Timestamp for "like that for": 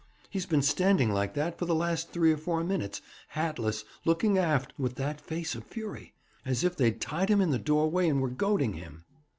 1.13-1.65